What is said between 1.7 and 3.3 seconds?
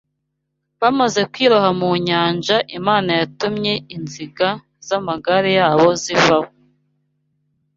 mu nyanja Imana